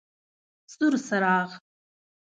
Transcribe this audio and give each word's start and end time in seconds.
سور 0.73 0.93
څراغ: 1.07 1.49